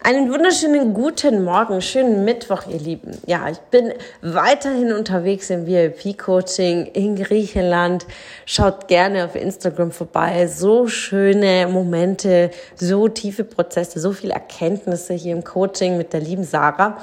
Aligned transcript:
Einen 0.00 0.32
wunderschönen 0.32 0.94
guten 0.94 1.42
Morgen, 1.42 1.82
schönen 1.82 2.24
Mittwoch, 2.24 2.62
ihr 2.68 2.78
Lieben. 2.78 3.18
Ja, 3.26 3.48
ich 3.50 3.58
bin 3.58 3.92
weiterhin 4.22 4.92
unterwegs 4.92 5.50
im 5.50 5.66
VIP-Coaching 5.66 6.86
in 6.92 7.16
Griechenland. 7.16 8.06
Schaut 8.46 8.86
gerne 8.86 9.24
auf 9.24 9.34
Instagram 9.34 9.90
vorbei. 9.90 10.46
So 10.46 10.86
schöne 10.86 11.66
Momente, 11.66 12.52
so 12.76 13.08
tiefe 13.08 13.42
Prozesse, 13.42 13.98
so 13.98 14.12
viele 14.12 14.34
Erkenntnisse 14.34 15.14
hier 15.14 15.32
im 15.32 15.42
Coaching 15.42 15.98
mit 15.98 16.12
der 16.12 16.20
lieben 16.20 16.44
Sarah. 16.44 16.98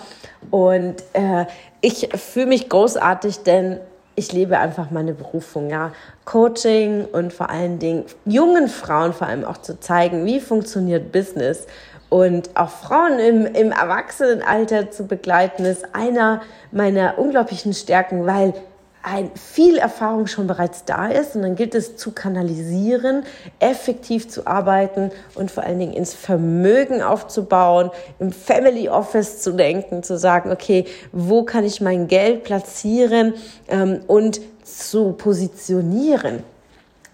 Und 0.49 0.95
äh, 1.11 1.47
ich 1.81 2.07
fühle 2.15 2.47
mich 2.47 2.69
großartig, 2.69 3.39
denn 3.39 3.81
ich 4.15 4.31
lebe 4.31 4.57
einfach 4.57 4.89
meine 4.91 5.13
Berufung, 5.13 5.69
ja. 5.69 5.91
Coaching 6.23 7.03
und 7.03 7.33
vor 7.33 7.49
allen 7.49 7.79
Dingen 7.79 8.05
jungen 8.23 8.69
Frauen 8.69 9.11
vor 9.11 9.27
allem 9.27 9.43
auch 9.43 9.57
zu 9.57 9.79
zeigen, 9.81 10.25
wie 10.25 10.39
funktioniert 10.39 11.11
Business 11.11 11.67
und 12.15 12.51
auch 12.55 12.69
Frauen 12.69 13.19
im, 13.19 13.45
im 13.45 13.73
Erwachsenenalter 13.73 14.89
zu 14.89 15.05
begleiten, 15.05 15.65
ist 15.65 15.93
einer 15.93 16.41
meiner 16.71 17.19
unglaublichen 17.19 17.73
Stärken, 17.73 18.25
weil 18.25 18.53
ein, 19.03 19.31
viel 19.35 19.77
Erfahrung 19.77 20.25
schon 20.25 20.47
bereits 20.47 20.85
da 20.85 21.07
ist. 21.07 21.35
Und 21.35 21.41
dann 21.41 21.57
gilt 21.57 21.75
es 21.75 21.97
zu 21.97 22.13
kanalisieren, 22.13 23.25
effektiv 23.59 24.29
zu 24.29 24.47
arbeiten 24.47 25.11
und 25.35 25.51
vor 25.51 25.65
allen 25.65 25.77
Dingen 25.77 25.91
ins 25.91 26.13
Vermögen 26.13 27.01
aufzubauen, 27.01 27.91
im 28.19 28.31
Family 28.31 28.87
Office 28.87 29.41
zu 29.41 29.51
denken, 29.51 30.01
zu 30.01 30.17
sagen, 30.17 30.53
okay, 30.53 30.85
wo 31.11 31.43
kann 31.43 31.65
ich 31.65 31.81
mein 31.81 32.07
Geld 32.07 32.45
platzieren 32.45 33.33
ähm, 33.67 33.99
und 34.07 34.39
zu 34.63 35.11
positionieren 35.11 36.43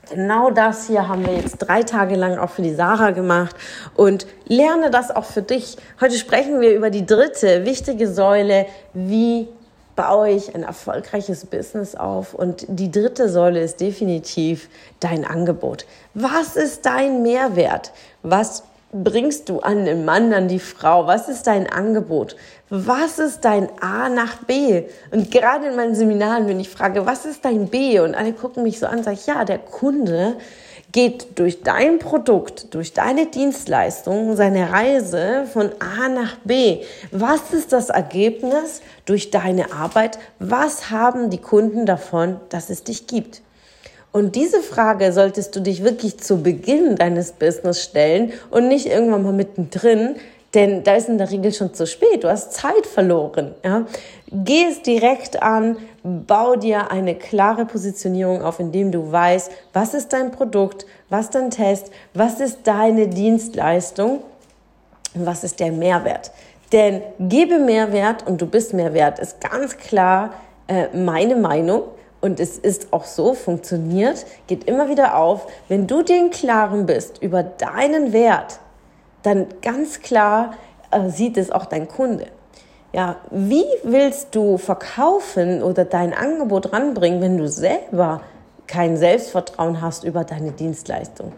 genau 0.09 0.51
das 0.51 0.87
hier 0.87 1.07
haben 1.07 1.25
wir 1.25 1.35
jetzt 1.35 1.57
drei 1.57 1.83
Tage 1.83 2.15
lang 2.15 2.37
auch 2.37 2.49
für 2.49 2.61
die 2.61 2.73
Sarah 2.73 3.11
gemacht 3.11 3.55
und 3.95 4.27
lerne 4.47 4.89
das 4.89 5.11
auch 5.11 5.25
für 5.25 5.41
dich. 5.41 5.77
Heute 5.99 6.17
sprechen 6.17 6.61
wir 6.61 6.73
über 6.75 6.89
die 6.89 7.05
dritte 7.05 7.65
wichtige 7.65 8.07
Säule, 8.11 8.65
wie 8.93 9.47
baue 9.95 10.29
ich 10.31 10.55
ein 10.55 10.63
erfolgreiches 10.63 11.45
Business 11.45 11.95
auf. 11.95 12.33
Und 12.33 12.65
die 12.67 12.91
dritte 12.91 13.29
Säule 13.29 13.61
ist 13.61 13.81
definitiv 13.81 14.69
dein 14.99 15.25
Angebot. 15.25 15.85
Was 16.13 16.55
ist 16.55 16.85
dein 16.85 17.21
Mehrwert? 17.21 17.91
Was 18.23 18.63
bringst 18.91 19.49
du 19.49 19.59
an 19.59 19.85
den 19.85 20.05
Mann, 20.05 20.33
an 20.33 20.47
die 20.47 20.59
Frau? 20.59 21.07
Was 21.07 21.29
ist 21.29 21.47
dein 21.47 21.67
Angebot? 21.67 22.35
Was 22.69 23.19
ist 23.19 23.45
dein 23.45 23.69
A 23.81 24.09
nach 24.09 24.43
B? 24.43 24.83
Und 25.11 25.31
gerade 25.31 25.67
in 25.67 25.75
meinen 25.75 25.95
Seminaren, 25.95 26.47
wenn 26.47 26.59
ich 26.59 26.69
frage, 26.69 27.05
was 27.05 27.25
ist 27.25 27.45
dein 27.45 27.67
B? 27.67 27.99
Und 27.99 28.15
alle 28.15 28.33
gucken 28.33 28.63
mich 28.63 28.79
so 28.79 28.87
an, 28.87 29.03
sage 29.03 29.17
ich, 29.19 29.27
ja, 29.27 29.45
der 29.45 29.59
Kunde 29.59 30.37
geht 30.91 31.39
durch 31.39 31.63
dein 31.63 31.99
Produkt, 31.99 32.73
durch 32.73 32.93
deine 32.93 33.27
Dienstleistung 33.27 34.35
seine 34.35 34.71
Reise 34.71 35.45
von 35.51 35.71
A 35.79 36.09
nach 36.09 36.35
B. 36.43 36.83
Was 37.11 37.53
ist 37.53 37.71
das 37.71 37.89
Ergebnis 37.89 38.81
durch 39.05 39.31
deine 39.31 39.71
Arbeit? 39.71 40.19
Was 40.39 40.89
haben 40.89 41.29
die 41.29 41.37
Kunden 41.37 41.85
davon, 41.85 42.39
dass 42.49 42.69
es 42.69 42.83
dich 42.83 43.07
gibt? 43.07 43.41
Und 44.11 44.35
diese 44.35 44.61
Frage 44.61 45.13
solltest 45.13 45.55
du 45.55 45.61
dich 45.61 45.83
wirklich 45.83 46.19
zu 46.19 46.43
Beginn 46.43 46.95
deines 46.95 47.31
Business 47.31 47.81
stellen 47.81 48.33
und 48.49 48.67
nicht 48.67 48.87
irgendwann 48.87 49.23
mal 49.23 49.33
mittendrin, 49.33 50.15
denn 50.53 50.83
da 50.83 50.95
ist 50.95 51.07
in 51.07 51.17
der 51.17 51.31
Regel 51.31 51.53
schon 51.53 51.73
zu 51.73 51.87
spät. 51.87 52.25
Du 52.25 52.29
hast 52.29 52.51
Zeit 52.51 52.85
verloren. 52.85 53.55
Ja? 53.63 53.85
Geh 54.31 54.65
es 54.65 54.81
direkt 54.81 55.41
an, 55.41 55.77
bau 56.03 56.57
dir 56.57 56.91
eine 56.91 57.15
klare 57.15 57.65
Positionierung 57.65 58.41
auf, 58.41 58.59
indem 58.59 58.91
du 58.91 59.11
weißt, 59.11 59.49
was 59.71 59.93
ist 59.93 60.11
dein 60.11 60.31
Produkt, 60.31 60.85
was 61.09 61.29
dein 61.29 61.51
Test, 61.51 61.91
was 62.13 62.41
ist 62.41 62.59
deine 62.65 63.07
Dienstleistung 63.07 64.19
und 65.13 65.25
was 65.25 65.45
ist 65.45 65.61
der 65.61 65.71
Mehrwert. 65.71 66.31
Denn 66.73 67.01
gebe 67.19 67.59
Mehrwert 67.59 68.27
und 68.27 68.41
du 68.41 68.45
bist 68.45 68.73
Mehrwert, 68.73 69.19
ist 69.19 69.39
ganz 69.39 69.77
klar 69.77 70.33
äh, 70.67 70.87
meine 70.95 71.35
Meinung 71.37 71.83
und 72.21 72.39
es 72.39 72.57
ist 72.57 72.93
auch 72.93 73.05
so, 73.05 73.33
funktioniert, 73.33 74.25
geht 74.47 74.65
immer 74.65 74.89
wieder 74.89 75.17
auf, 75.17 75.47
wenn 75.67 75.87
du 75.87 76.03
dir 76.03 76.19
im 76.19 76.29
Klaren 76.29 76.85
bist 76.85 77.21
über 77.21 77.43
deinen 77.43 78.13
Wert, 78.13 78.59
dann 79.23 79.47
ganz 79.61 79.99
klar 79.99 80.53
äh, 80.91 81.09
sieht 81.09 81.37
es 81.37 81.51
auch 81.51 81.65
dein 81.65 81.87
Kunde. 81.87 82.27
Ja, 82.93 83.17
wie 83.31 83.65
willst 83.83 84.35
du 84.35 84.57
verkaufen 84.57 85.63
oder 85.63 85.85
dein 85.85 86.13
Angebot 86.13 86.73
ranbringen, 86.73 87.21
wenn 87.21 87.37
du 87.37 87.47
selber 87.47 88.21
kein 88.67 88.97
Selbstvertrauen 88.97 89.81
hast 89.81 90.03
über 90.03 90.23
deine 90.23 90.51
Dienstleistung? 90.51 91.31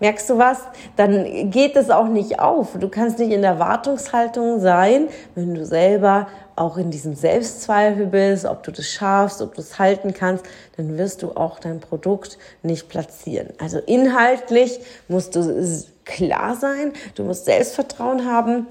Merkst 0.00 0.30
du 0.30 0.38
was? 0.38 0.58
Dann 0.96 1.50
geht 1.50 1.76
es 1.76 1.90
auch 1.90 2.08
nicht 2.08 2.40
auf. 2.40 2.78
Du 2.78 2.88
kannst 2.88 3.18
nicht 3.18 3.32
in 3.32 3.42
der 3.42 3.58
Wartungshaltung 3.58 4.60
sein, 4.60 5.08
wenn 5.34 5.54
du 5.54 5.64
selber 5.64 6.26
auch 6.56 6.76
in 6.76 6.90
diesem 6.90 7.14
Selbstzweifel 7.14 8.06
bist, 8.06 8.44
ob 8.44 8.62
du 8.62 8.70
das 8.70 8.86
schaffst, 8.86 9.40
ob 9.40 9.54
du 9.54 9.60
es 9.60 9.78
halten 9.78 10.12
kannst, 10.12 10.44
dann 10.76 10.98
wirst 10.98 11.22
du 11.22 11.32
auch 11.32 11.58
dein 11.58 11.80
Produkt 11.80 12.38
nicht 12.62 12.88
platzieren. 12.88 13.48
Also 13.58 13.78
inhaltlich 13.78 14.80
musst 15.08 15.36
du 15.36 15.84
klar 16.04 16.56
sein, 16.56 16.92
du 17.14 17.24
musst 17.24 17.46
Selbstvertrauen 17.46 18.26
haben. 18.30 18.66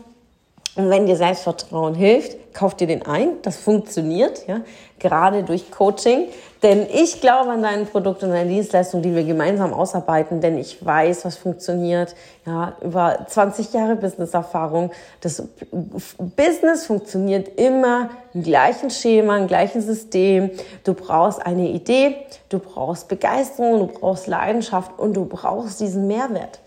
Und 0.75 0.89
wenn 0.89 1.07
dir 1.07 1.15
Selbstvertrauen 1.15 1.95
hilft, 1.95 2.53
kauf 2.53 2.75
dir 2.75 2.87
den 2.87 3.05
ein. 3.05 3.41
Das 3.41 3.57
funktioniert, 3.57 4.47
ja, 4.47 4.61
gerade 4.99 5.43
durch 5.43 5.71
Coaching. 5.71 6.27
Denn 6.61 6.87
ich 6.91 7.21
glaube 7.21 7.51
an 7.51 7.61
dein 7.61 7.85
Produkt 7.87 8.21
und 8.21 8.31
deine 8.31 8.49
Dienstleistung, 8.49 9.01
die 9.01 9.15
wir 9.15 9.23
gemeinsam 9.23 9.73
ausarbeiten, 9.73 10.41
denn 10.41 10.57
ich 10.57 10.85
weiß, 10.85 11.23
was 11.23 11.37
funktioniert. 11.37 12.15
Ja, 12.45 12.75
über 12.81 13.25
20 13.27 13.71
Jahre 13.71 13.95
Businesserfahrung. 13.95 14.91
Das 15.21 15.41
Business 16.35 16.85
funktioniert 16.85 17.59
immer 17.59 18.09
im 18.33 18.43
gleichen 18.43 18.89
Schema, 18.89 19.37
im 19.37 19.47
gleichen 19.47 19.81
System. 19.81 20.51
Du 20.83 20.93
brauchst 20.93 21.45
eine 21.45 21.69
Idee, 21.69 22.17
du 22.49 22.59
brauchst 22.59 23.07
Begeisterung, 23.07 23.79
du 23.79 23.87
brauchst 23.87 24.27
Leidenschaft 24.27 24.99
und 24.99 25.13
du 25.13 25.25
brauchst 25.25 25.79
diesen 25.79 26.07
Mehrwert 26.07 26.59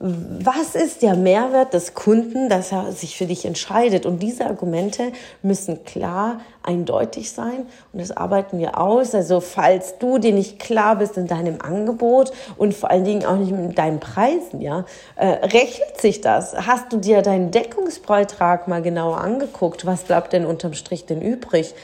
was 0.00 0.76
ist 0.76 1.02
der 1.02 1.16
Mehrwert 1.16 1.74
des 1.74 1.94
Kunden, 1.94 2.48
dass 2.48 2.70
er 2.70 2.92
sich 2.92 3.16
für 3.16 3.26
dich 3.26 3.44
entscheidet? 3.44 4.06
Und 4.06 4.20
diese 4.20 4.46
Argumente 4.46 5.10
müssen 5.42 5.84
klar, 5.84 6.40
eindeutig 6.62 7.32
sein. 7.32 7.66
Und 7.92 8.00
das 8.00 8.16
arbeiten 8.16 8.60
wir 8.60 8.78
aus. 8.78 9.12
Also 9.16 9.40
falls 9.40 9.98
du 9.98 10.18
dir 10.18 10.32
nicht 10.32 10.60
klar 10.60 10.94
bist 10.96 11.16
in 11.16 11.26
deinem 11.26 11.60
Angebot 11.60 12.30
und 12.56 12.74
vor 12.74 12.92
allen 12.92 13.04
Dingen 13.04 13.26
auch 13.26 13.36
nicht 13.36 13.50
mit 13.50 13.76
deinen 13.76 13.98
Preisen, 13.98 14.60
ja, 14.60 14.84
äh, 15.16 15.26
rechnet 15.26 16.00
sich 16.00 16.20
das? 16.20 16.54
Hast 16.54 16.92
du 16.92 16.98
dir 16.98 17.22
deinen 17.22 17.50
Deckungsbeitrag 17.50 18.68
mal 18.68 18.82
genauer 18.82 19.18
angeguckt? 19.18 19.84
Was 19.84 20.04
bleibt 20.04 20.32
denn 20.32 20.46
unterm 20.46 20.74
Strich 20.74 21.06
denn 21.06 21.20
übrig? 21.20 21.74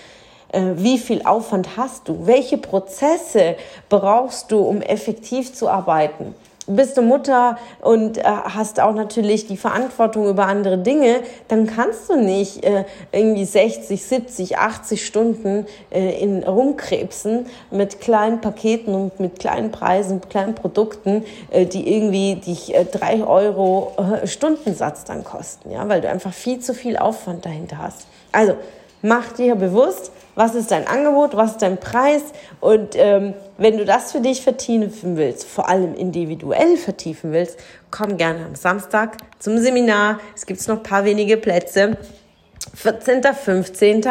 Äh, 0.52 0.74
wie 0.76 0.98
viel 0.98 1.22
Aufwand 1.24 1.76
hast 1.76 2.08
du? 2.08 2.28
Welche 2.28 2.58
Prozesse 2.58 3.56
brauchst 3.88 4.52
du, 4.52 4.60
um 4.60 4.82
effektiv 4.82 5.52
zu 5.52 5.68
arbeiten? 5.68 6.36
Bist 6.66 6.96
du 6.96 7.02
Mutter 7.02 7.58
und 7.80 8.18
äh, 8.18 8.22
hast 8.22 8.80
auch 8.80 8.94
natürlich 8.94 9.46
die 9.46 9.56
Verantwortung 9.56 10.28
über 10.28 10.46
andere 10.46 10.78
Dinge, 10.78 11.20
dann 11.48 11.66
kannst 11.66 12.08
du 12.08 12.16
nicht 12.16 12.64
äh, 12.64 12.84
irgendwie 13.12 13.44
60, 13.44 14.02
70, 14.02 14.58
80 14.58 15.04
Stunden 15.04 15.66
äh, 15.90 16.22
in 16.22 16.42
rumkrebsen 16.42 17.46
mit 17.70 18.00
kleinen 18.00 18.40
Paketen 18.40 18.94
und 18.94 19.20
mit 19.20 19.38
kleinen 19.38 19.70
Preisen, 19.70 20.20
kleinen 20.28 20.54
Produkten, 20.54 21.24
äh, 21.50 21.66
die 21.66 21.94
irgendwie 21.94 22.36
dich 22.36 22.74
äh, 22.74 22.84
drei 22.84 23.24
Euro 23.24 23.92
äh, 23.96 24.26
Stundensatz 24.26 25.04
dann 25.04 25.24
kosten, 25.24 25.70
ja, 25.70 25.88
weil 25.88 26.00
du 26.00 26.08
einfach 26.08 26.32
viel 26.32 26.60
zu 26.60 26.74
viel 26.74 26.96
Aufwand 26.96 27.44
dahinter 27.44 27.78
hast. 27.78 28.06
Also 28.32 28.54
mach 29.02 29.32
dir 29.32 29.54
bewusst, 29.54 30.10
was 30.34 30.54
ist 30.54 30.70
dein 30.70 30.86
Angebot, 30.86 31.36
was 31.36 31.52
ist 31.52 31.62
dein 31.62 31.78
Preis 31.78 32.22
und 32.60 32.94
ähm, 32.96 33.34
wenn 33.58 33.78
du 33.78 33.84
das 33.84 34.12
für 34.12 34.20
dich 34.20 34.42
vertiefen 34.42 35.16
willst, 35.16 35.46
vor 35.46 35.68
allem 35.68 35.94
individuell 35.94 36.76
vertiefen 36.76 37.32
willst, 37.32 37.58
komm 37.90 38.16
gerne 38.16 38.44
am 38.46 38.54
Samstag 38.54 39.18
zum 39.38 39.58
Seminar. 39.58 40.18
Es 40.34 40.46
gibt 40.46 40.66
noch 40.66 40.78
ein 40.78 40.82
paar 40.82 41.04
wenige 41.04 41.36
Plätze. 41.36 41.96
14., 42.74 43.22
15. 43.22 44.04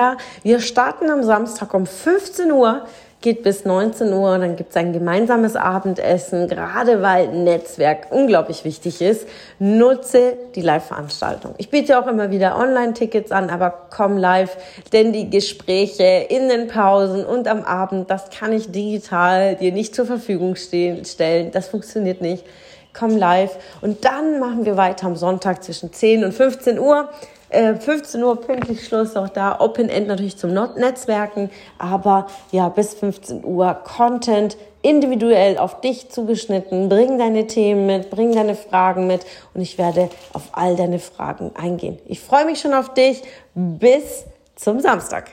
Wir 0.44 0.60
starten 0.60 1.10
am 1.10 1.24
Samstag 1.24 1.74
um 1.74 1.86
15 1.86 2.52
Uhr 2.52 2.86
geht 3.24 3.42
bis 3.42 3.66
19 3.66 4.14
Uhr, 4.14 4.38
dann 4.38 4.56
gibt 4.56 4.70
es 4.70 4.76
ein 4.76 4.94
gemeinsames 4.94 5.56
Abendessen, 5.56 6.48
gerade 6.48 7.02
weil 7.02 7.30
Netzwerk 7.30 8.08
unglaublich 8.12 8.66
wichtig 8.66 9.02
ist. 9.02 9.28
Nutze 9.58 10.38
die 10.54 10.62
Live-Veranstaltung. 10.62 11.56
Ich 11.58 11.72
biete 11.72 11.98
auch 11.98 12.06
immer 12.06 12.30
wieder 12.30 12.58
Online-Tickets 12.58 13.32
an, 13.32 13.50
aber 13.50 13.88
komm 13.90 14.18
live, 14.18 14.56
denn 14.92 15.14
die 15.14 15.30
Gespräche 15.30 16.28
in 16.30 16.50
den 16.50 16.68
Pausen 16.68 17.26
und 17.26 17.48
am 17.48 17.64
Abend, 17.64 18.12
das 18.12 18.30
kann 18.30 18.54
ich 18.54 18.72
digital 18.72 19.56
dir 19.56 19.72
nicht 19.72 19.96
zur 19.96 20.06
Verfügung 20.06 20.56
stellen. 20.56 21.52
Das 21.52 21.70
funktioniert 21.70 22.22
nicht 22.22 22.46
komm 22.94 23.18
live. 23.18 23.58
Und 23.82 24.06
dann 24.06 24.40
machen 24.40 24.66
wir 24.66 24.78
weiter 24.78 25.08
am 25.08 25.16
Sonntag 25.16 25.64
zwischen 25.64 25.92
10 25.92 26.24
und 26.24 26.32
15 26.32 26.78
Uhr. 26.78 27.10
Äh, 27.54 27.76
15 27.76 28.24
Uhr 28.24 28.42
pünktlich 28.42 28.84
Schluss 28.84 29.16
auch 29.16 29.30
da. 29.30 29.60
Open 29.60 29.88
End 29.88 30.08
natürlich 30.08 30.38
zum 30.38 30.54
Netzwerken, 30.54 31.52
aber 31.78 32.26
ja, 32.52 32.68
bis 32.70 32.96
15 32.96 33.46
Uhr 33.46 33.76
Content 33.76 34.58
individuell 34.82 35.60
auf 35.60 35.80
dich 35.80 36.10
zugeschnitten. 36.10 36.90
Bring 36.90 37.20
deine 37.20 37.46
Themen 37.46 37.86
mit, 37.86 38.10
bring 38.10 38.34
deine 38.34 38.56
Fragen 38.56 39.06
mit 39.06 39.24
und 39.54 39.62
ich 39.62 39.78
werde 39.78 40.10
auf 40.34 40.50
all 40.54 40.76
deine 40.76 40.98
Fragen 40.98 41.52
eingehen. 41.56 42.00
Ich 42.08 42.20
freue 42.20 42.46
mich 42.46 42.60
schon 42.60 42.74
auf 42.74 42.94
dich. 42.96 43.22
Bis 43.54 44.26
zum 44.56 44.80
Samstag. 44.80 45.30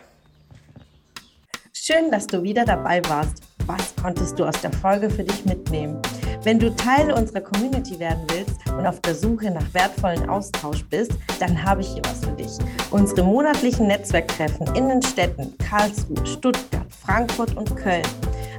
Schön, 1.72 2.10
dass 2.10 2.26
du 2.26 2.42
wieder 2.42 2.66
dabei 2.66 3.00
warst. 3.08 3.42
Was 3.66 3.94
konntest 4.00 4.38
du 4.38 4.44
aus 4.44 4.60
der 4.60 4.72
Folge 4.72 5.08
für 5.08 5.24
dich 5.24 5.46
mitnehmen? 5.46 6.02
Wenn 6.42 6.58
du 6.58 6.74
Teil 6.74 7.12
unserer 7.12 7.42
Community 7.42 7.98
werden 7.98 8.22
willst 8.32 8.54
und 8.70 8.86
auf 8.86 8.98
der 9.00 9.14
Suche 9.14 9.50
nach 9.50 9.74
wertvollen 9.74 10.28
Austausch 10.30 10.82
bist, 10.86 11.12
dann 11.38 11.62
habe 11.62 11.82
ich 11.82 11.88
hier 11.88 12.02
was 12.04 12.24
für 12.24 12.32
dich. 12.32 12.50
Unsere 12.90 13.22
monatlichen 13.22 13.86
Netzwerktreffen 13.88 14.66
in 14.74 14.88
den 14.88 15.02
Städten 15.02 15.54
Karlsruhe, 15.58 16.26
Stuttgart, 16.26 16.86
Frankfurt 17.04 17.54
und 17.58 17.76
Köln. 17.76 18.06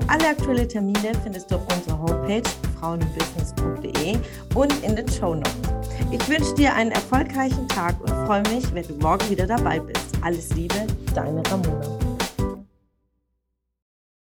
Alle 0.07 0.30
aktuellen 0.30 0.69
Termine 0.69 1.12
findest 1.24 1.50
du 1.50 1.56
auf 1.56 1.75
unserer 1.75 2.00
Homepage 2.00 2.44
frauenbusiness.de 2.80 4.18
und 4.54 4.83
in 4.83 4.95
den 4.95 5.07
Show 5.10 5.33
Notes. 5.33 5.51
Ich 6.12 6.30
wünsche 6.30 6.54
dir 6.54 6.75
einen 6.75 6.92
erfolgreichen 6.92 7.68
Tag 7.68 8.00
und 8.01 8.10
freue 8.28 8.44
mich, 8.54 8.72
wenn 8.75 8.88
du 8.88 8.94
morgen 8.95 9.28
wieder 9.30 9.48
dabei 9.48 9.80
bist. 9.80 10.06
Alles 10.22 10.54
Liebe, 10.54 10.86
deine 11.16 11.42
Ramona. 11.50 12.00